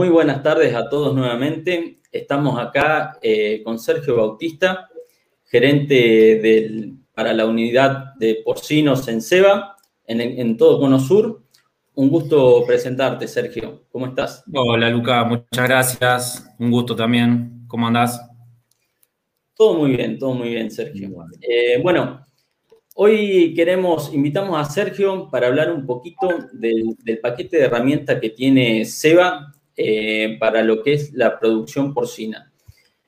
[0.00, 2.00] Muy buenas tardes a todos nuevamente.
[2.10, 4.88] Estamos acá eh, con Sergio Bautista,
[5.44, 9.76] gerente para la unidad de porcinos en SEBA,
[10.06, 11.42] en, todo Cono Sur.
[11.96, 13.84] Un gusto presentarte, Sergio.
[13.92, 14.42] ¿Cómo estás?
[14.54, 15.22] Hola, Luca.
[15.24, 16.50] Muchas gracias.
[16.58, 17.66] Un gusto también.
[17.68, 18.26] ¿Cómo andás?
[19.52, 21.10] Todo muy bien, todo muy bien, Sergio.
[21.82, 28.18] bueno, eh, Hoy queremos, invitamos a Sergio para hablar un poquito del, paquete de herramientas
[28.18, 32.52] que tiene SEBA eh, para lo que es la producción porcina.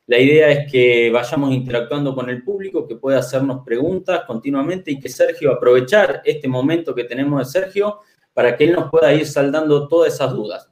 [0.07, 4.99] La idea es que vayamos interactuando con el público, que pueda hacernos preguntas continuamente y
[4.99, 7.99] que Sergio aprovechar este momento que tenemos de Sergio
[8.33, 10.71] para que él nos pueda ir saldando todas esas dudas.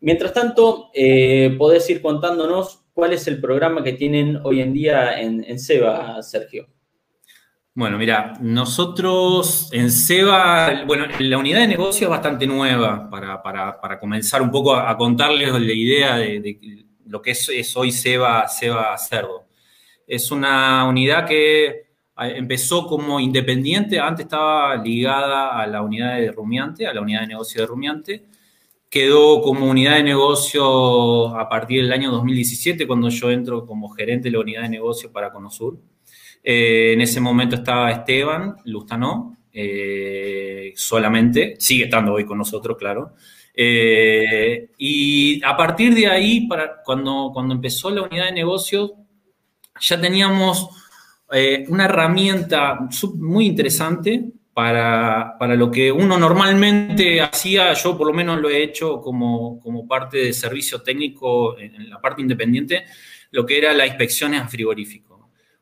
[0.00, 5.20] Mientras tanto, eh, podés ir contándonos cuál es el programa que tienen hoy en día
[5.20, 6.68] en, en SEBA, Sergio.
[7.72, 14.42] Bueno, mira, nosotros en SEBA, bueno, la unidad de negocio es bastante nueva para, comenzar
[14.42, 19.46] un poco a, contarles la idea de, lo que es, hoy SEBA, SEBA Cerdo.
[20.04, 26.88] Es una unidad que empezó como independiente, antes estaba ligada a la unidad de Rumiante,
[26.88, 28.26] a la unidad de negocio de Rumiante.
[28.90, 34.24] Quedó como unidad de negocio a partir del año 2017, cuando yo entro como gerente
[34.28, 35.78] de la unidad de negocio para Conosur.
[36.42, 43.14] Eh, en ese momento estaba Esteban Lustanó, eh, solamente, sigue estando hoy con nosotros, claro.
[43.54, 46.48] Eh, y a partir de ahí,
[46.84, 48.92] cuando, cuando empezó la unidad de negocios,
[49.80, 50.68] ya teníamos
[51.68, 58.40] una herramienta muy interesante para, para, lo que uno normalmente hacía, yo por lo menos
[58.40, 62.84] lo he hecho como, como parte de servicio técnico en la parte independiente,
[63.30, 65.09] lo que era la inspección a frigorífico.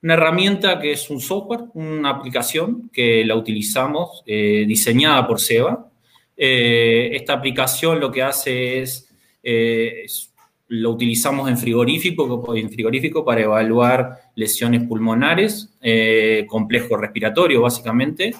[0.00, 5.90] Una herramienta que es un software, una aplicación que la utilizamos, eh, diseñada por SEBA.
[6.36, 8.84] Eh, esta aplicación lo que hace
[9.42, 10.32] eh, es,
[10.68, 15.76] lo utilizamos en frigorífico, en frigorífico para evaluar lesiones pulmonares,
[16.46, 18.34] complejo respiratorio básicamente.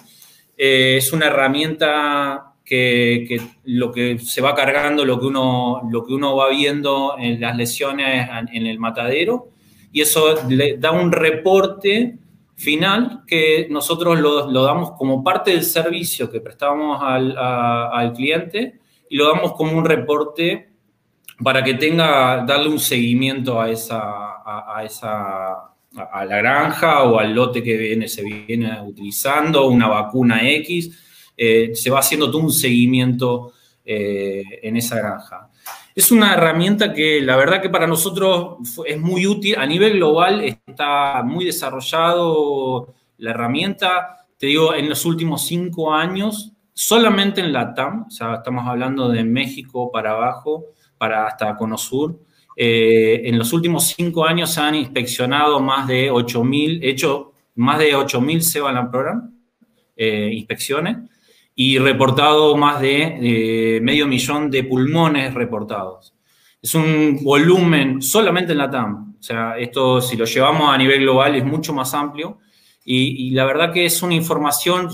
[0.55, 6.35] es una herramienta que, lo que se va cargando, lo que, uno, lo que uno
[6.35, 9.49] va viendo en las lesiones en el matadero,
[9.91, 12.17] y eso le da un reporte
[12.55, 18.79] final que nosotros lo, damos como parte del servicio que prestamos al, cliente
[19.09, 20.69] y lo damos como un reporte
[21.41, 23.99] para que tenga, darle un seguimiento a esa,
[24.45, 25.51] a, esa,
[25.95, 31.71] a la granja o al lote que viene, se viene utilizando, una vacuna X, eh,
[31.73, 33.53] se va haciendo todo un seguimiento
[33.85, 35.49] eh, en esa granja.
[35.99, 38.55] Es una herramienta que la verdad que para nosotros
[38.85, 39.57] es muy útil.
[39.57, 44.25] A nivel global está muy desarrollado la herramienta.
[44.37, 49.09] Te digo, en los últimos cinco años, solamente en la TAM, o sea, estamos hablando
[49.09, 50.67] de México para abajo,
[50.97, 52.17] para hasta Conosur,
[52.55, 57.93] eh, en los últimos cinco años se han inspeccionado más de 8.000, hecho más de
[57.93, 59.35] 8.000 Sebalan Program
[59.97, 61.09] eh, inspecciones
[61.61, 66.13] y reportado más de medio millón de pulmones reportados.
[66.61, 69.15] Es un volumen solamente en la TAM.
[69.19, 72.37] O sea, esto si lo llevamos a nivel global es mucho más amplio
[72.85, 74.87] y, la verdad que es una información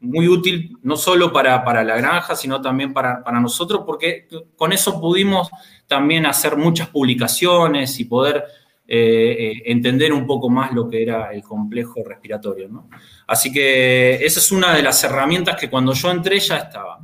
[0.00, 4.72] muy útil no solo para, para la granja, sino también para, para, nosotros, porque con
[4.72, 5.50] eso pudimos
[5.86, 8.42] también hacer muchas publicaciones y poder
[8.88, 12.68] eh, eh, entender un poco más lo que era el complejo respiratorio.
[12.68, 12.88] ¿no?
[13.26, 17.00] Así que esa es una de las herramientas que cuando yo entré ya estaba.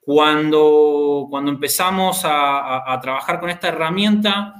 [0.00, 4.54] Cuando, cuando empezamos a, trabajar con esta herramienta,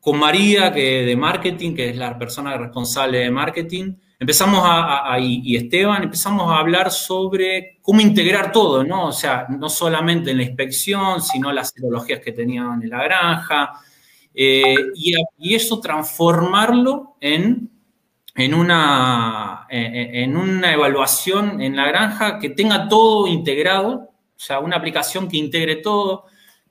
[0.00, 5.56] con María, que de marketing, que es la persona responsable de marketing, empezamos a, y
[5.56, 9.06] Esteban, empezamos a hablar sobre cómo integrar todo, ¿no?
[9.06, 13.80] O sea, no solamente en la inspección, sino las serologías que tenían en la granja,
[14.40, 17.68] eh, y, eso transformarlo en,
[18.36, 24.76] en, una, en una evaluación en la granja que tenga todo integrado, o sea, una
[24.76, 26.26] aplicación que integre todo,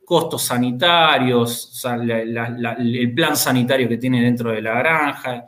[0.05, 5.45] costos sanitarios, el plan sanitario que tiene dentro de la granja.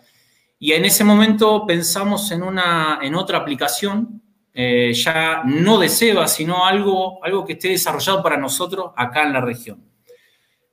[0.60, 4.22] Y en ese momento pensamos en, una, en otra aplicación,
[4.54, 9.32] eh, ya no de SEBA, sino algo, algo que esté desarrollado para nosotros acá en
[9.32, 9.82] la región.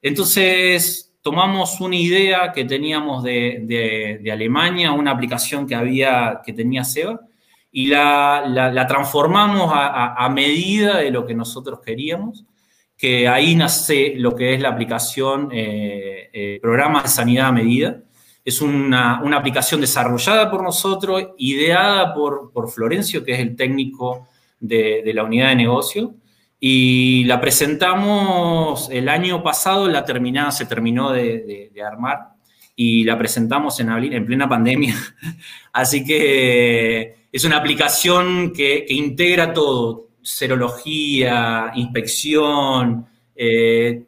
[0.03, 7.21] Entonces, tomamos una idea que teníamos de, Alemania, una aplicación que, había, que tenía SEBA,
[7.73, 12.45] y la, transformamos a, medida de lo que nosotros queríamos,
[12.97, 18.01] que ahí nace lo que es la aplicación eh, eh, Programa de Sanidad a Medida.
[18.45, 24.29] Es una, aplicación desarrollada por nosotros, ideada por, Florencio, que es el técnico
[24.61, 26.15] de, de la unidad de negocio,
[26.59, 32.31] Y la presentamos el año pasado, la terminada, se terminó de, armar
[32.75, 34.95] y la presentamos en abril, en plena pandemia.
[35.73, 44.05] Así que es una aplicación que, integra todo, serología, inspección, eh,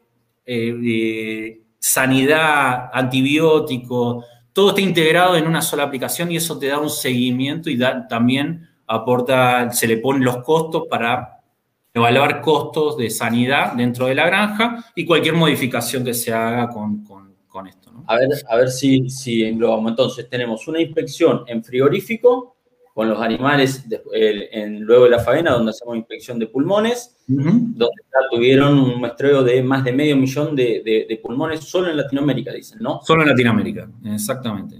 [0.47, 4.25] eh, sanidad, antibióticos,
[4.59, 7.79] todo está integrado en una sola aplicación y eso te da un seguimiento y
[8.09, 11.38] también aporta, se le ponen los costos para
[11.99, 17.05] evaluar costos de sanidad dentro de la granja y cualquier modificación que se haga con,
[17.69, 17.91] esto.
[18.07, 19.91] A ver, a ver si, si englobamos.
[19.91, 22.57] Entonces, tenemos una inspección en frigorífico
[22.99, 27.95] con los animales en, luego de la faena, donde hacemos inspección de pulmones, donde
[28.29, 33.01] tuvieron un muestreo de más de medio millón de, pulmones solo en Latinoamérica, dicen, ¿no?
[33.05, 34.79] Solo en Latinoamérica, exactamente.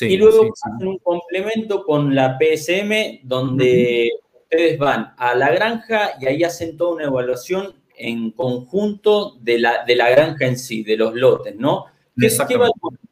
[0.00, 4.12] y luego hacen un complemento con la PSM, donde
[4.50, 9.84] ustedes van a la granja y ahí hacen toda una evaluación en conjunto de la,
[9.84, 11.86] de la granja en sí, de los lotes, ¿no?
[12.18, 12.58] ¿Qué, ¿Qué,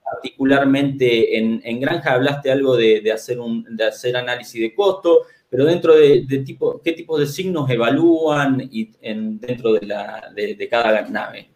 [0.02, 5.94] particularmente en, granja hablaste algo de, hacer un, de hacer análisis de costo, pero dentro
[5.94, 11.50] de, tipo, ¿qué tipos de signos evalúan y en, dentro de, la, de, cada nave?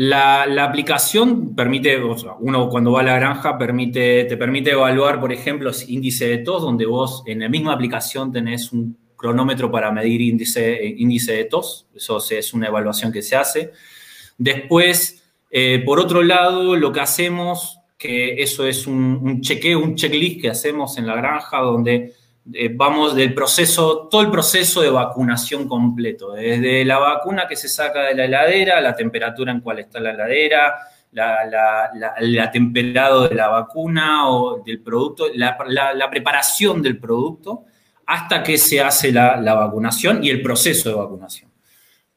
[0.00, 2.00] La, aplicación permite,
[2.38, 6.62] uno cuando va a la granja permite, te permite evaluar, por ejemplo, índice de tos,
[6.62, 11.88] donde vos en la misma aplicación tenés un cronómetro para medir índice, índice de tos,
[11.96, 13.72] eso es una evaluación que se hace.
[14.36, 20.42] Después, eh, por otro lado, lo que hacemos, que eso es un, chequeo, un checklist
[20.42, 22.12] que hacemos en la granja, donde
[22.52, 27.68] eh, vamos del proceso, todo el proceso de vacunación completo, desde la vacuna que se
[27.68, 30.76] saca de la heladera, la temperatura en cual está la heladera,
[31.12, 35.56] la, temperado de la vacuna o del producto, la,
[36.10, 37.64] preparación del producto,
[38.06, 41.50] hasta que se hace la vacunación y el proceso de vacunación.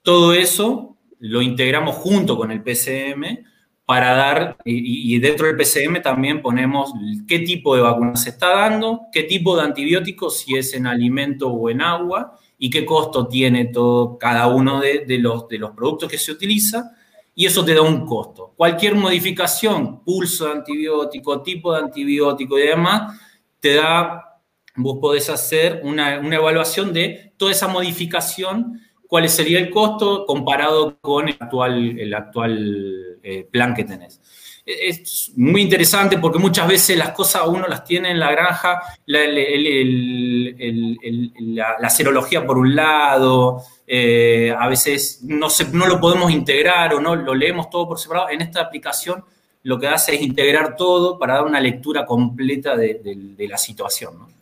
[0.01, 3.45] Todo eso lo integramos junto con el PCM
[3.85, 6.93] para dar, y, dentro del PCM también ponemos
[7.27, 11.49] qué tipo de vacuna se está dando, qué tipo de antibióticos, si es en alimento
[11.49, 16.09] o en agua, y qué costo tiene todo, cada uno de, los, de los productos
[16.09, 16.91] que se utiliza,
[17.35, 18.53] y eso te da un costo.
[18.55, 23.19] Cualquier modificación, pulso de antibiótico, tipo de antibiótico y demás,
[23.59, 24.39] te da,
[24.75, 28.79] vos podés hacer una, una evaluación de toda esa modificación
[29.11, 34.21] cuál sería el costo comparado con el actual, el actual eh, plan que tenés.
[34.65, 38.81] E-, es muy interesante porque muchas veces las cosas uno las tiene en la granja,
[39.07, 39.19] la,
[41.89, 47.35] serología por un lado, eh, a veces no, no lo podemos integrar o no lo
[47.35, 48.29] leemos todo por separado.
[48.29, 49.25] En esta aplicación
[49.63, 54.40] lo que hace es integrar todo para dar una lectura completa de, la situación.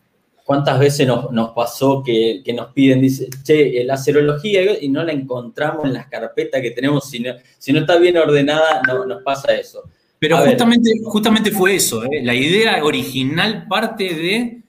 [0.49, 5.85] ¿Cuántas veces nos, pasó que, nos piden, dice, che, la serología y no la encontramos
[5.85, 9.53] en las carpetas que tenemos, si no, si no está bien ordenada, no, nos pasa
[9.53, 9.83] eso.
[10.17, 12.23] Pero justamente, justamente fue eso, ¿eh?
[12.23, 14.63] la idea original parte de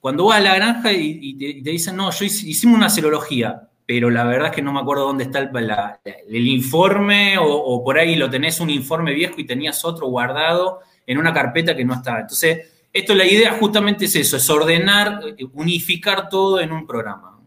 [0.00, 4.24] cuando vas a la granja y, te, dicen, no, yo hicimos una serología, pero la
[4.24, 8.30] verdad es que no me acuerdo dónde está el, informe o, o, por ahí lo
[8.30, 12.18] tenés un informe viejo y tenías otro guardado en una carpeta que no está.
[12.18, 15.20] Entonces, esto, la idea justamente es eso, es ordenar,
[15.52, 17.40] unificar todo en un programa.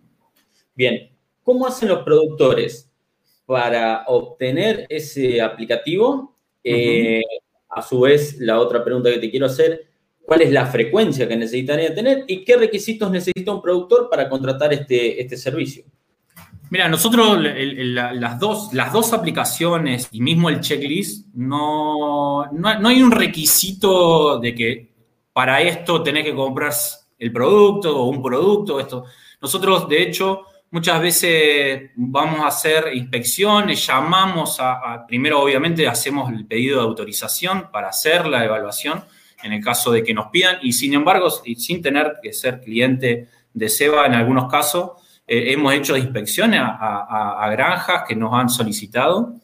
[0.76, 1.10] Bien,
[1.44, 2.90] ¿cómo hacen los productores
[3.46, 6.36] para obtener ese aplicativo?
[6.64, 7.22] Eh,
[7.70, 9.88] a su vez, la otra pregunta que te quiero hacer,
[10.24, 14.74] ¿cuál es la frecuencia que necesitaría tener y qué requisitos necesita un productor para contratar
[14.74, 15.86] este, este servicio?
[16.70, 23.12] Mira, nosotros las, dos, las dos aplicaciones y mismo el checklist, no, no, hay un
[23.12, 24.91] requisito de que
[25.34, 26.74] para esto tenés que comprar
[27.18, 28.80] el producto o un producto.
[28.80, 29.06] Esto.
[29.42, 36.46] Nosotros, de hecho, muchas veces vamos a hacer inspecciones, llamamos a, primero obviamente hacemos el
[36.46, 39.04] pedido de autorización para hacer la evaluación
[39.44, 43.28] en el caso de que nos pidan y sin embargo, sin tener que ser cliente
[43.54, 44.92] de SEBA en algunos casos,
[45.28, 49.36] eh, hemos hecho inspecciones a, granjas que nos han solicitado.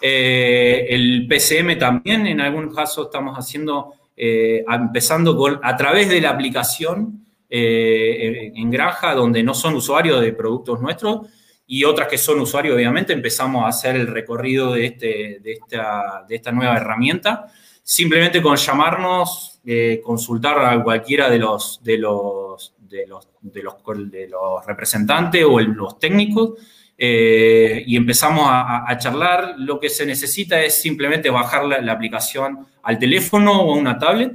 [0.00, 6.30] Eh, el PCM también en algunos casos estamos haciendo eh, empezando a través de la
[6.30, 11.28] aplicación eh, en granja, donde no son usuarios de productos nuestros,
[11.66, 16.24] y otras que son usuarios, obviamente, empezamos a hacer el recorrido de, este, de, esta,
[16.28, 17.46] de esta nueva herramienta.
[17.82, 23.74] Simplemente con llamarnos, eh, consultar a cualquiera de los, de los, de los, de los,
[24.10, 26.50] de los representantes o los técnicos,
[26.98, 29.54] eh, y empezamos a, charlar.
[29.58, 34.32] Lo que se necesita es simplemente bajar la, aplicación al teléfono o a una tablet.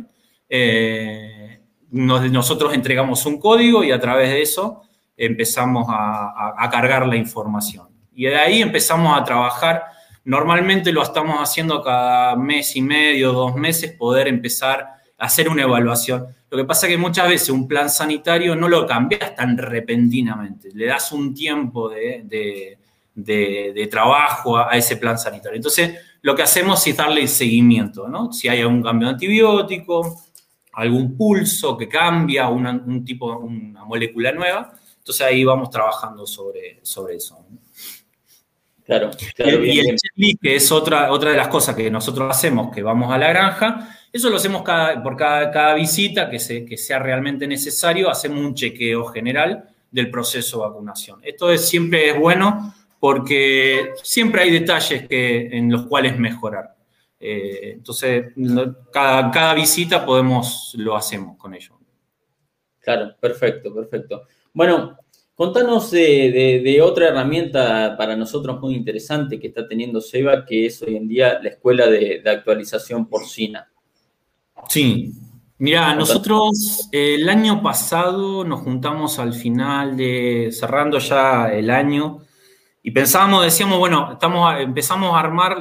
[0.49, 1.59] Eh,
[1.91, 4.83] nosotros entregamos un código y a través de eso
[5.15, 7.87] empezamos a, cargar la información.
[8.13, 9.83] Y de ahí empezamos a trabajar.
[10.25, 15.63] Normalmente lo estamos haciendo cada mes y medio, dos meses, poder empezar a hacer una
[15.63, 16.27] evaluación.
[16.49, 20.69] Lo que pasa es que muchas veces un plan sanitario no lo cambias tan repentinamente,
[20.73, 22.77] le das un tiempo de,
[23.89, 25.57] trabajo a, ese plan sanitario.
[25.57, 28.31] Entonces, lo que hacemos es darle seguimiento, ¿no?
[28.31, 30.23] Si hay algún cambio de antibiótico,
[30.73, 37.15] algún pulso que cambia, un tipo, una molécula nueva, entonces ahí vamos trabajando sobre, sobre
[37.15, 37.43] eso.
[38.85, 42.81] Claro, y, el checklist, que es otra, otra de las cosas que nosotros hacemos, que
[42.81, 44.63] vamos a la granja, eso lo hacemos
[45.03, 51.19] por cada, visita que, sea realmente necesario, hacemos un chequeo general del proceso de vacunación.
[51.23, 56.75] Esto es, siempre es bueno porque siempre hay detalles que, en los cuales mejorar.
[57.19, 58.33] Eh, entonces,
[58.91, 61.77] cada, cada, visita podemos, lo hacemos con ellos.
[62.87, 64.23] Claro, perfecto, perfecto.
[64.53, 64.97] Bueno,
[65.35, 70.95] contanos de, otra herramienta para nosotros muy interesante que está teniendo SEBA, que es hoy
[70.95, 73.69] en día la Escuela de, Actualización Porcina.
[74.69, 75.13] Sí,
[75.59, 82.19] Mira, nosotros el año pasado nos juntamos al final de, cerrando ya el año,
[82.83, 85.57] y pensábamos, decíamos, bueno, estamos, empezamos a armar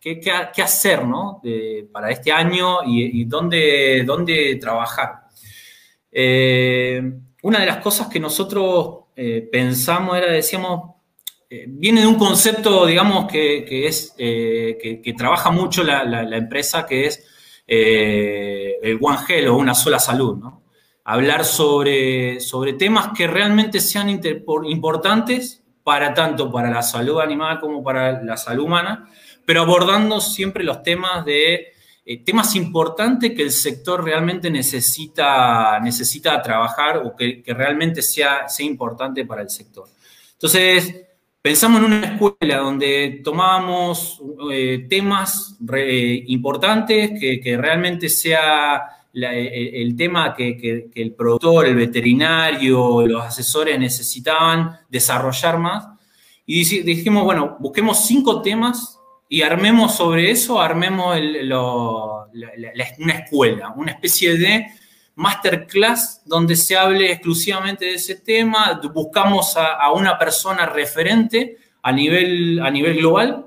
[0.00, 1.42] qué, hacer ¿no?
[1.92, 5.24] para este año y, dónde, dónde trabajar.
[6.12, 7.02] Eh,
[7.42, 10.94] una de las cosas que nosotros eh, pensamos era, decíamos,
[11.50, 17.26] eh, viene de un concepto, digamos, que, es, que, trabaja mucho la, empresa, que es
[17.68, 20.62] el One Health o una sola salud, ¿no?
[21.04, 27.82] Hablar sobre, sobre temas que realmente sean importantes para tanto para la salud animal como
[27.82, 29.08] para la salud humana,
[29.46, 31.72] pero abordando siempre los temas de
[32.04, 38.64] eh, temas importantes que el sector realmente necesita, necesita trabajar o que, realmente sea, sea
[38.64, 39.88] importante para el sector.
[40.32, 41.07] Entonces,
[41.42, 44.20] pensamos en una escuela donde tomábamos
[44.52, 45.56] eh, temas
[46.26, 55.58] importantes, que, realmente sea el, tema que, el productor, el veterinario, los asesores necesitaban desarrollar
[55.58, 55.88] más.
[56.46, 61.18] Y dijimos, bueno, busquemos cinco temas y armemos sobre eso, armemos
[62.98, 64.66] una escuela, una especie de
[65.18, 72.60] masterclass donde se hable exclusivamente de ese tema, buscamos a, una persona referente a nivel,
[72.60, 73.46] a nivel global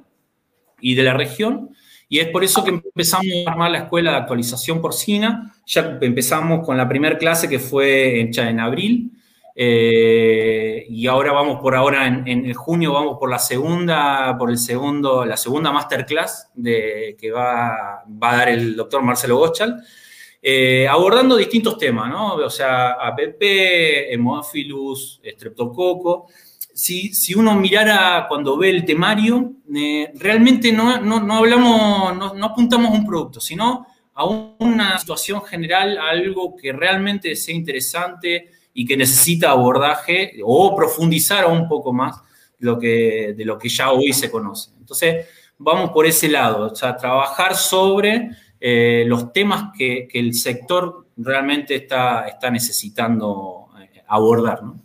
[0.82, 1.70] y de la región,
[2.10, 5.56] y es por eso que empezamos a armar la escuela de actualización porcina.
[5.66, 9.12] Ya empezamos con la primera clase que fue hecha en abril.
[9.56, 15.24] Eh, y ahora vamos por ahora, en, junio vamos por la segunda, por el segundo,
[15.24, 19.82] la segunda masterclass de, que va, va a dar el doctor Marcelo Gochal,
[20.42, 22.36] eh, abordando distintos temas, ¿no?
[22.36, 23.42] O sea, APP,
[24.12, 26.28] Hemophilus, Streptococo
[26.74, 33.06] si, uno mirara cuando ve el temario, eh, realmente no, hablamos, no, apuntamos a un
[33.06, 40.34] producto, sino a una situación general, algo que realmente sea interesante y que necesita abordaje
[40.44, 42.22] o profundizar un poco más
[42.60, 44.72] lo que, de lo que ya hoy se conoce.
[44.80, 48.30] Entonces, vamos por ese lado, o sea, trabajar sobre
[48.63, 54.80] eh, los temas que, el sector realmente está, está necesitando eh, abordar, ¿no?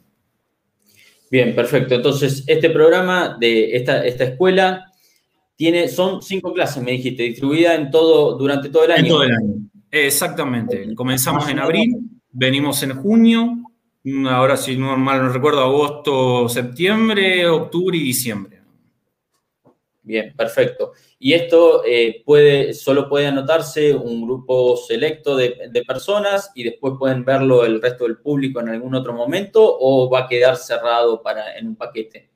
[1.30, 1.94] Bien, perfecto.
[1.94, 4.92] Entonces, este programa de esta, esta escuela
[5.56, 9.02] tiene, son cinco clases, me dijiste, distribuida en todo, durante todo el año.
[9.02, 9.54] En todo el año.
[9.90, 10.94] Exactamente.
[10.94, 11.96] Comenzamos en abril,
[12.32, 13.58] venimos en junio,
[14.26, 18.55] ahora si no mal no recuerdo, agosto, septiembre, octubre y diciembre.
[20.06, 20.92] Bien, perfecto.
[21.18, 27.24] Y esto eh, puede, solo puede anotarse un grupo selecto de, personas y después pueden
[27.24, 31.56] verlo el resto del público en algún otro momento o va a quedar cerrado para,
[31.58, 32.30] en un paquete.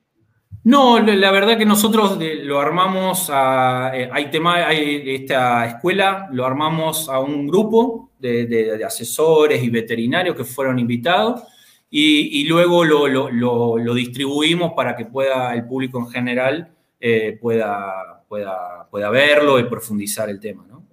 [0.65, 6.45] No, la verdad que nosotros lo armamos a, eh, hay tema, hay esta escuela, lo
[6.45, 11.43] armamos a un grupo de, asesores y veterinarios que fueron invitados
[11.89, 18.87] y, luego lo, lo, distribuimos para que pueda el público en general eh, pueda, pueda,
[18.89, 20.85] pueda verlo y profundizar el tema, ¿no?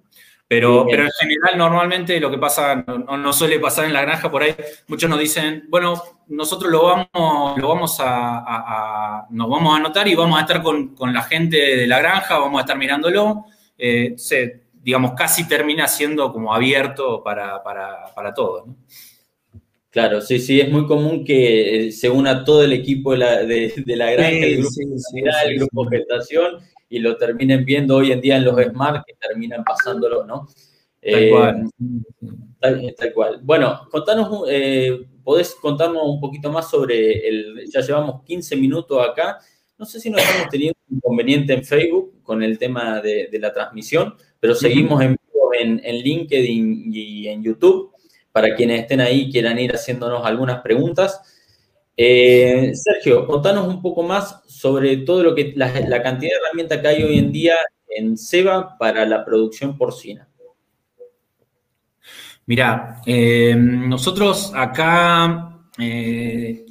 [0.47, 4.41] Pero, pero en general, normalmente lo que pasa, no, suele pasar en la granja, por
[4.41, 4.55] ahí
[4.87, 10.15] muchos nos dicen, bueno, nosotros lo vamos, lo vamos a, nos vamos a anotar y
[10.15, 13.45] vamos a estar con, la gente de la granja, vamos a estar mirándolo.
[13.77, 14.15] Eh,
[14.73, 18.65] digamos, casi termina siendo como abierto para, para, para todos.
[18.65, 18.75] ¿no?
[19.91, 23.43] Claro, sí, sí, es muy común que eh, se una todo el equipo de la,
[23.43, 24.75] de, la granja, el grupo
[25.45, 29.63] el grupo gestación, y lo terminen viendo hoy en día en los Smart, que terminan
[29.63, 30.47] pasándolo, ¿no?
[31.01, 31.69] Tal eh, cual.
[32.59, 33.39] Tal, cual.
[33.41, 39.39] Bueno, contanos, eh, podés contarnos un poquito más sobre el, ya llevamos 15 minutos acá,
[39.75, 43.51] No sé si no estamos teniendo un inconveniente en Facebook con el tema de, la
[43.51, 45.17] transmisión, pero seguimos en,
[45.59, 47.91] en, en LinkedIn y en YouTube
[48.39, 51.19] para quienes estén ahí quieran ir haciéndonos algunas preguntas.
[51.97, 56.87] Eh, Sergio, contanos un poco más sobre todo lo que la, cantidad de herramientas que
[56.87, 57.55] hay hoy en día
[57.89, 60.29] en SEBA para la producción porcina.
[62.45, 66.65] Mira, eh, nosotros acá eh,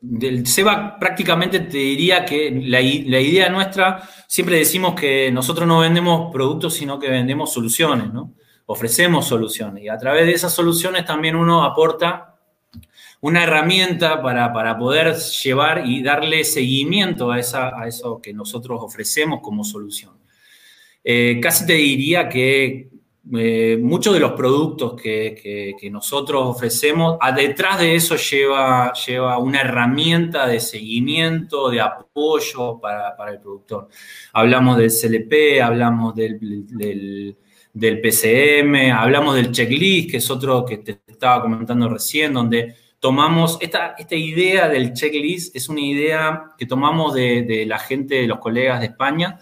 [0.00, 6.32] del SEBA prácticamente te diría que la, idea nuestra, siempre decimos que nosotros no vendemos
[6.32, 8.32] productos, sino que vendemos soluciones, ¿no?
[8.66, 12.36] Ofrecemos soluciones y a través de esas soluciones también uno aporta
[13.20, 19.40] una herramienta para, poder llevar y darle seguimiento a, esa, a, eso que nosotros ofrecemos
[19.40, 20.12] como solución.
[21.04, 22.92] Eh, casi te diría que
[23.34, 30.48] eh, muchos de los productos que, nosotros ofrecemos, detrás de eso lleva, lleva una herramienta
[30.48, 33.88] de seguimiento, de apoyo para, el productor.
[34.32, 37.36] Hablamos del CLP, hablamos del,
[37.72, 43.58] del PCM, hablamos del checklist, que es otro que te estaba comentando recién, donde tomamos,
[43.60, 48.38] esta, esta idea del checklist es una idea que tomamos de, la gente, de los
[48.38, 49.38] colegas de España,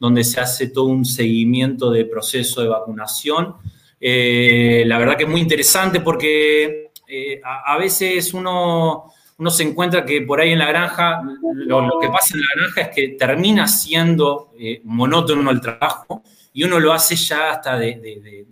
[0.00, 3.54] donde se hace todo un seguimiento de proceso de vacunación.
[4.00, 10.04] Eh, la verdad que es muy interesante porque eh, a, veces uno, uno se encuentra
[10.04, 11.22] que por ahí en la granja,
[11.54, 16.24] lo, que pasa en la granja es que termina siendo eh, monótono el trabajo
[16.54, 18.46] y uno lo hace ya hasta de,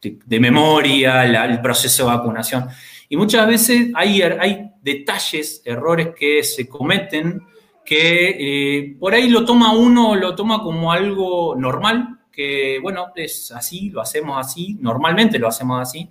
[0.00, 2.68] de memoria, el proceso de vacunación.
[3.08, 7.42] Y muchas veces hay, er, hay detalles, errores que se cometen
[7.84, 13.50] que eh, por ahí lo toma uno, lo toma como algo normal, que bueno, es
[13.50, 16.08] así, lo hacemos así, normalmente lo hacemos así.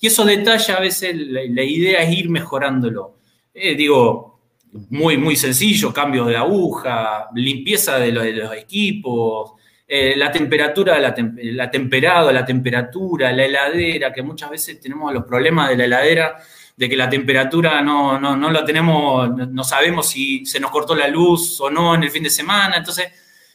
[0.00, 3.16] Y esos detalles a veces la, idea es ir mejorándolo.
[3.54, 4.40] Eh, digo,
[4.88, 9.52] muy, muy sencillo, cambio de aguja, limpieza de, de los equipos,
[9.92, 15.24] eh, la temperatura, la, la temperado, la temperatura, la heladera, que muchas veces tenemos los
[15.24, 16.36] problemas de la heladera,
[16.76, 20.94] de que la temperatura no, no, no la tenemos, no sabemos si se nos cortó
[20.94, 22.76] la luz o no en el fin de semana.
[22.76, 23.08] Entonces,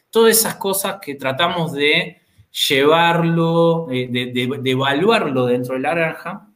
[0.10, 2.21] todas esas cosas que tratamos de
[2.67, 6.50] llevarlo, eh, de, de evaluarlo dentro de la granja.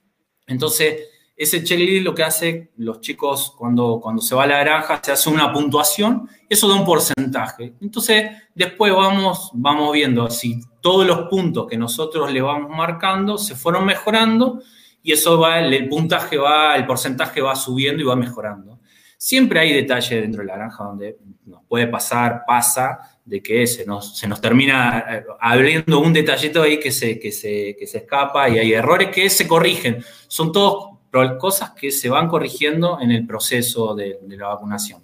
[0.46, 1.08] Entonces,
[1.40, 5.14] ese checklist lo que hace los chicos cuando, cuando se va a la granja, se
[5.14, 7.76] hace una puntuación, eso da un porcentaje.
[7.80, 13.56] Entonces, después vamos, vamos viendo si todos los puntos que nosotros le vamos marcando se
[13.56, 14.62] fueron mejorando
[15.02, 18.82] y eso va, el puntaje va, el porcentaje va subiendo y va mejorando.
[19.18, 23.86] Siempre hay detalles dentro de la granja donde nos puede pasar, pasa, de que se
[23.86, 28.00] nos, se nos termina eh, abriendo un detallito ahí que se, que, se, que se
[28.00, 30.04] escapa y hay errores que se corrigen.
[30.28, 30.99] Son todos
[31.38, 35.02] cosas que se van corrigiendo en el proceso de, la vacunación.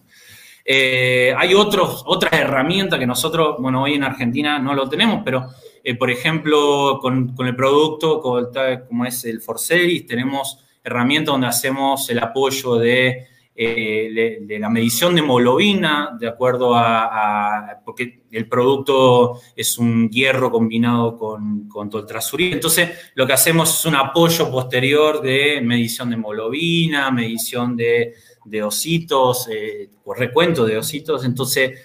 [0.63, 5.48] Eh, hay otros, otras herramientas que nosotros, bueno, hoy en Argentina no lo tenemos, pero
[5.84, 12.20] eh, por ejemplo, con, el producto como es el Forceris, tenemos herramientas donde hacemos el
[12.20, 19.78] apoyo de eh, de, la medición de hemoglobina, de acuerdo a, porque el producto es
[19.78, 21.89] un hierro combinado con, con.
[22.38, 28.62] Entonces, lo que hacemos es un apoyo posterior de medición de hemoglobina, medición de, de
[28.62, 31.24] ositos, eh, recuento de ositos.
[31.24, 31.80] Entonces,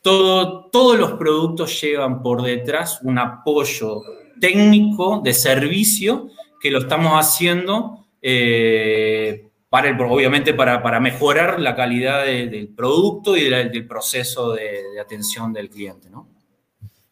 [0.00, 4.00] todo, todos los productos llevan por detrás un apoyo
[4.40, 6.30] técnico de servicio
[6.62, 13.86] que lo estamos haciendo eh, para obviamente para, mejorar la calidad del producto y del
[13.86, 16.28] proceso de, atención del cliente, ¿no?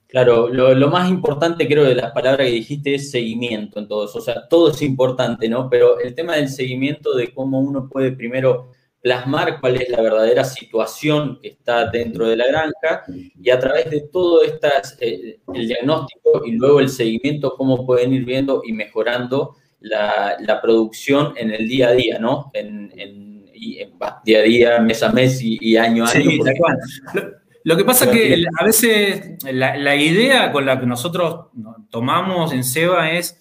[0.08, 4.18] Claro, lo, más importante creo de las palabras que dijiste es seguimiento en todo eso.
[4.18, 5.68] O sea, todo es importante, ¿no?
[5.70, 10.44] Pero el tema del seguimiento de cómo uno puede primero plasmar cuál es la verdadera
[10.44, 15.68] situación que está dentro de la granja y a través de todo estas, eh, el
[15.68, 21.68] diagnóstico y luego el seguimiento, cómo pueden ir viendo y mejorando la, producción en el
[21.68, 22.50] día a día, ¿no?
[22.54, 22.88] En,
[24.24, 26.30] día a día, mes a mes y, año a año.
[27.64, 31.46] Lo, que pasa es que a veces la, idea con la que nosotros
[31.90, 33.40] tomamos en SEBA es,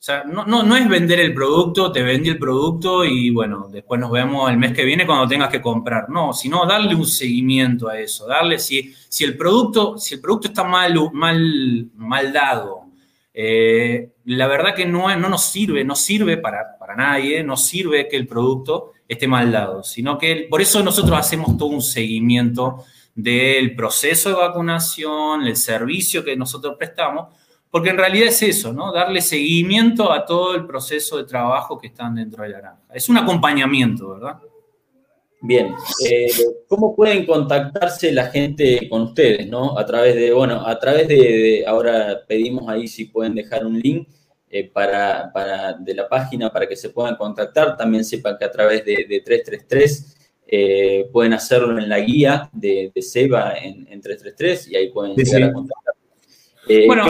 [0.00, 4.12] sea, no, no, es vender el producto, te vendí el producto y bueno, después nos
[4.12, 6.08] vemos el mes que viene cuando tengas que comprar.
[6.08, 10.48] No, sino darle un seguimiento a eso, darle si, si el producto, si el producto
[10.48, 12.77] está mal, mal, mal dado,
[13.40, 18.08] eh, la verdad que no, no nos sirve, no sirve para, para nadie, no sirve
[18.08, 22.84] que el producto esté mal dado, sino que por eso nosotros hacemos todo un seguimiento
[23.14, 27.28] del proceso de vacunación, el servicio que nosotros prestamos,
[27.70, 28.90] porque en realidad es eso, ¿no?
[28.92, 32.82] Darle seguimiento a todo el proceso de trabajo que están dentro de la granja.
[32.92, 34.40] Es un acompañamiento, ¿verdad?
[35.40, 35.72] Bien,
[36.04, 36.26] eh,
[36.66, 39.78] ¿cómo pueden contactarse la gente con ustedes, no?
[39.78, 44.08] A través de, bueno, a través de, ahora pedimos ahí si pueden dejar un link
[44.50, 45.30] eh, para,
[45.78, 47.76] de la página para que se puedan contactar.
[47.76, 50.16] También sepan que a través de, 333
[50.48, 55.52] eh, pueden hacerlo en la guía de, SEBA en, 333 y ahí pueden llegar a
[55.52, 55.94] contactar.
[56.86, 57.04] bueno,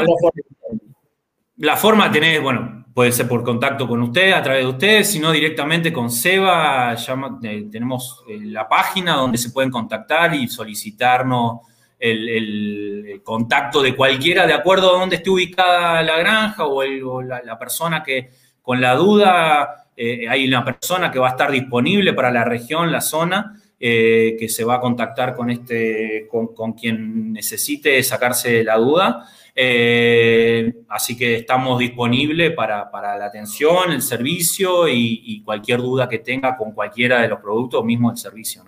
[1.58, 5.32] la forma tenés, bueno, puede ser por contacto con usted, a través de usted, sino
[5.32, 6.96] directamente con Seba.
[7.42, 11.60] Eh, tenemos eh, la página donde se pueden contactar y solicitarnos
[11.98, 18.02] el, contacto de cualquiera de acuerdo a dónde esté ubicada la granja o, la, persona
[18.02, 18.30] que
[18.62, 22.92] con la duda, eh, hay una persona que va a estar disponible para la región,
[22.92, 23.60] la zona.
[23.78, 29.24] que se va a contactar con, este, con, con quien necesite sacarse la duda
[29.60, 36.56] eh, así que estamos disponibles para, la atención, el servicio y, cualquier duda que tenga
[36.56, 38.64] con cualquiera de los productos, mismo el servicio.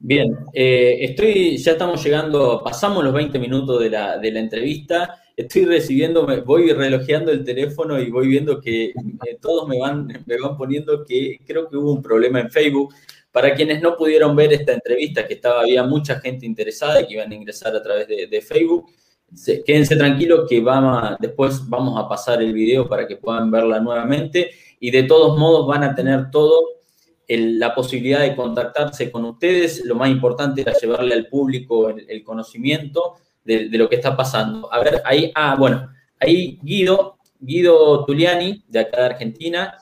[0.00, 5.16] Bien, eh, estoy, ya estamos llegando, pasamos los 20 minutos de la, entrevista.
[5.36, 10.40] Estoy recibiendo, voy relojeando el teléfono y voy viendo que eh, todos me van, me
[10.40, 12.92] van poniendo que creo que hubo un problema en Facebook.
[13.32, 17.14] Para quienes no pudieron ver esta entrevista, que estaba, había mucha gente interesada y que
[17.14, 18.90] iban a ingresar a través de, Facebook,
[19.64, 24.50] quédense tranquilos que vamos después vamos a pasar el video para que puedan verla nuevamente
[24.78, 26.66] y de todos modos van a tener todo
[27.28, 29.82] la posibilidad de contactarse con ustedes.
[29.86, 34.70] Lo más importante era llevarle al público el, conocimiento de, de, lo que está pasando.
[34.70, 35.88] A ver, ahí, ah, bueno,
[36.20, 39.78] ahí Guido, Guido Tuliani, de acá de Argentina,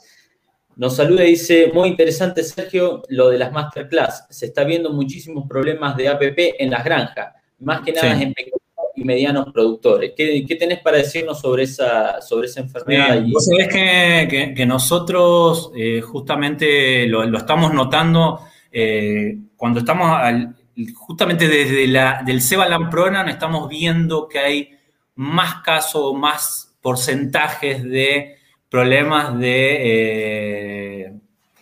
[0.77, 4.27] nos saluda y dice, muy interesante Sergio, lo de las masterclass.
[4.31, 8.61] Se está viendo muchísimos problemas de APP en las granjas, más que nada en pequeños
[8.95, 10.13] y medianos productores.
[10.17, 13.23] ¿Qué, tenés para decirnos sobre esa, sobre esa enfermedad?
[13.31, 18.41] Vos sabés que, nosotros eh, justamente lo, estamos notando
[18.73, 20.19] eh, cuando estamos
[20.95, 24.71] justamente desde la, del Ceba Lampronan estamos viendo que hay
[25.17, 28.37] más casos, más porcentajes de
[28.71, 31.13] problemas de, eh,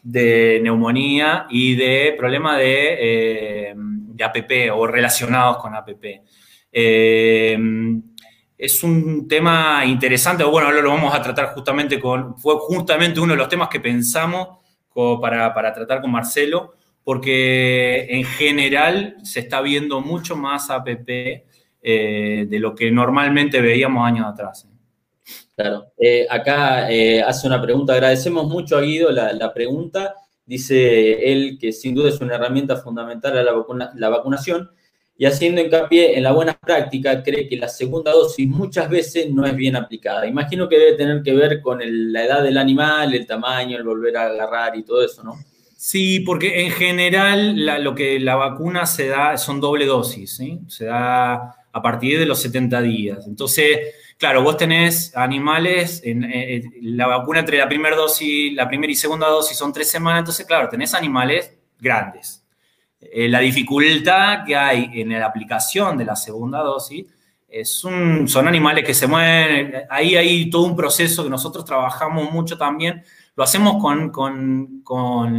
[0.02, 6.22] de neumonía y de problemas de, eh, de, APP o relacionados con APP.
[6.70, 7.58] Eh,
[8.58, 13.32] es un tema interesante, bueno, ahora lo vamos a tratar justamente con, fue justamente uno
[13.32, 14.58] de los temas que pensamos
[15.20, 21.06] para, para tratar con Marcelo, porque en general se está viendo mucho más APP
[21.80, 24.68] de lo que normalmente veíamos años atrás.
[25.58, 25.92] Claro.
[25.98, 27.92] Eh, acá eh, hace una pregunta.
[27.92, 30.14] Agradecemos mucho a Guido la, pregunta.
[30.46, 34.70] Dice él que sin duda es una herramienta fundamental a la, vacunación
[35.16, 39.44] y haciendo hincapié en la buena práctica, cree que la segunda dosis muchas veces no
[39.46, 40.28] es bien aplicada.
[40.28, 44.16] Imagino que debe tener que ver con la edad del animal, el tamaño, el volver
[44.16, 45.34] a agarrar y todo eso, ¿no?
[45.76, 50.40] Sí, porque en general lo que la vacuna se da son doble dosis.
[50.68, 53.26] Se da a partir de los 70 días.
[53.26, 53.78] Entonces,
[54.18, 58.96] Claro, vos tenés animales, en, eh, la vacuna entre la primera dosis, la primera y
[58.96, 62.44] segunda dosis son tres semanas, entonces, claro, tenés animales grandes.
[63.00, 67.06] Eh, la dificultad que hay en la aplicación de la segunda dosis
[67.48, 72.30] es un, son animales que se mueven, ahí hay todo un proceso que nosotros trabajamos
[72.32, 73.04] mucho también,
[73.36, 75.36] lo hacemos con, con,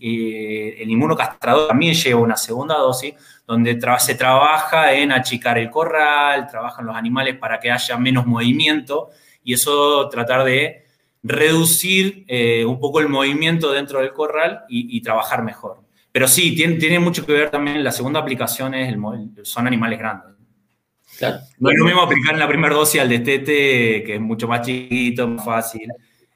[0.00, 3.12] eh, el inmunocastrador, también lleva una segunda dosis,
[3.46, 9.10] donde se trabaja en achicar el corral, trabajan los animales para que haya menos movimiento
[9.42, 10.84] y eso tratar de
[11.22, 15.82] reducir eh, un poco el movimiento dentro del corral y, trabajar mejor.
[16.12, 19.00] Pero sí, tiene, tiene, mucho que ver también, la segunda aplicación es el,
[19.42, 20.34] son animales grandes.
[21.58, 24.62] No es lo mismo aplicar en la primera dosis al destete, que es mucho más
[24.66, 25.88] chiquito, más fácil.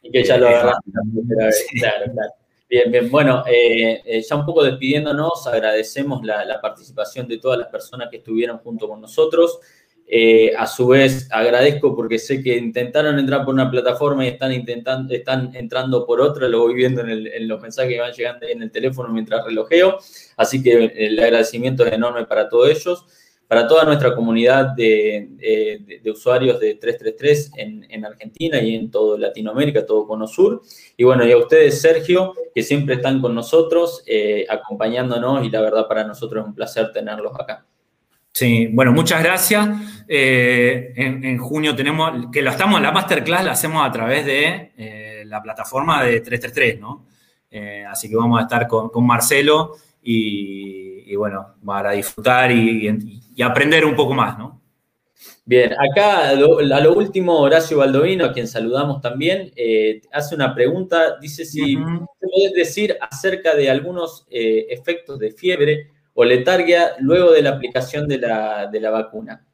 [0.03, 1.66] Y que ya lo agarraste la primera vez.
[1.75, 2.31] Claro, claro.
[2.70, 3.11] Bien, bien.
[3.11, 8.18] Bueno, eh, eh, ya un poco despidiéndonos, agradecemos la, participación de todas las personas que
[8.18, 9.59] estuvieron junto con nosotros.
[10.07, 14.52] Eh, a su vez, agradezco porque sé que intentaron entrar por una plataforma y están,
[14.52, 18.46] intentando, están entrando por otra, lo voy viendo en, en los mensajes que van llegando
[18.46, 19.98] en el teléfono mientras relojeo.
[20.37, 23.07] Así que el agradecimiento es enorme para todos ellos
[23.49, 30.07] para toda nuestra comunidad de, usuarios de 333 en, Argentina y en toda Latinoamérica, todo
[30.07, 30.63] Cono Sur.
[30.99, 35.63] Y bueno, y a ustedes, Sergio, que siempre están con nosotros, eh, acompañándonos y la
[35.63, 37.65] verdad para nosotros es un placer tenerlos acá.
[38.33, 39.67] Sí, bueno, muchas gracias.
[40.07, 45.23] Eh, en, junio tenemos, que lo estamos, la masterclass la hacemos a través de eh,
[45.25, 47.07] la plataforma de 333, ¿no?
[47.89, 52.87] así que vamos a estar con Marcelo y y bueno, para disfrutar y,
[53.43, 54.61] aprender un poco más, ¿no?
[55.47, 61.19] Bien, acá a lo, último, Horacio Baldovino, a quien saludamos también, eh, hace una pregunta.
[61.19, 67.43] Dice si puedes decir acerca de algunos eh, efectos de fiebre o letargia luego de
[67.43, 69.47] la aplicación de la, vacuna.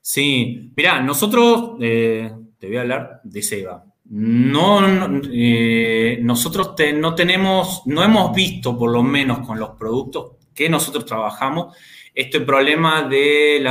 [0.00, 3.84] Sí, mirá, nosotros, eh, te voy a hablar de SEBA.
[4.10, 11.04] No, nosotros no tenemos, no hemos visto por lo menos con los productos que nosotros
[11.04, 11.76] trabajamos,
[12.14, 13.62] este problema de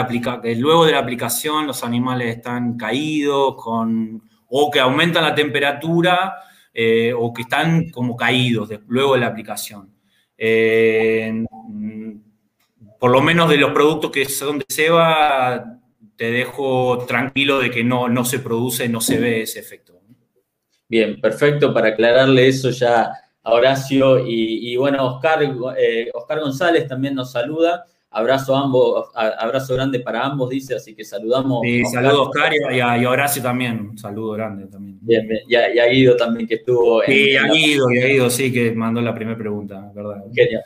[0.41, 6.35] que luego de la aplicación los animales están caídos con, o que aumentan la temperatura
[6.73, 9.89] eh, o que están como caídos luego de la aplicación.
[10.37, 11.43] Eh,
[12.99, 15.79] por lo menos de los productos que son de Seba,
[16.15, 19.96] te dejo tranquilo de que no, no se produce, no se ve ese efecto.
[20.87, 21.73] Bien, perfecto.
[21.73, 23.11] Para aclararle eso ya
[23.43, 25.39] a Horacio y, bueno, Oscar,
[25.77, 27.85] eh, Oscar González también nos saluda.
[28.09, 31.59] Abrazo ambos, abrazo grande para ambos, dice, así que saludamos.
[31.63, 34.97] Sí, saludos Oscar y a, Horacio también, un saludo grande también.
[35.01, 35.41] Bien, bien.
[35.47, 37.03] Y, a, Guido también que estuvo.
[37.03, 40.23] Sí, a Guido, y a Guido sí que mandó la primera pregunta, ¿verdad?
[40.33, 40.63] Genial.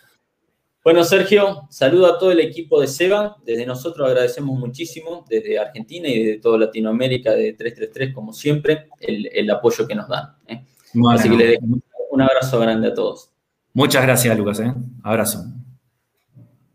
[0.83, 3.37] Bueno, Sergio, saludo a todo el equipo de SEBA.
[3.45, 9.49] Desde nosotros agradecemos muchísimo, desde Argentina y desde toda Latinoamérica, de 333, como siempre, el,
[9.51, 10.35] apoyo que nos dan.
[10.47, 10.65] ¿eh?
[11.11, 11.65] Así que les dejo
[12.09, 13.29] un abrazo grande a todos.
[13.73, 14.59] Muchas gracias, Lucas.
[14.59, 14.73] ¿eh?
[15.03, 15.45] Abrazo.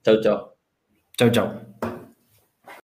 [0.05, 0.53] Chau, chau.
[1.19, 1.66] Chau, chau.